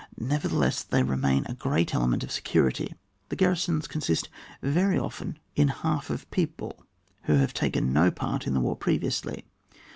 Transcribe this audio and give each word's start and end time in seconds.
Nevertheless, 0.17 0.81
they 0.81 1.03
re 1.03 1.15
main 1.15 1.45
a 1.45 1.53
g^at 1.53 1.93
element 1.93 2.23
of 2.23 2.31
security. 2.31 2.95
The 3.29 3.35
g^arrlsons 3.35 3.87
consist 3.87 4.29
very 4.63 4.97
often 4.97 5.37
in 5.55 5.67
half 5.67 6.09
of 6.09 6.27
people, 6.31 6.83
who 7.25 7.33
have 7.33 7.53
taken 7.53 7.93
no 7.93 8.09
part 8.09 8.47
in 8.47 8.55
the 8.55 8.61
war 8.61 8.75
previously. 8.75 9.45